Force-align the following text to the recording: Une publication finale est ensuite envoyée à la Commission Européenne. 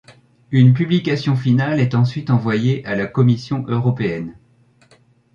Une 0.49 0.73
publication 0.73 1.35
finale 1.35 1.79
est 1.79 1.93
ensuite 1.93 2.31
envoyée 2.31 2.83
à 2.87 2.95
la 2.95 3.05
Commission 3.05 3.65
Européenne. 3.67 4.35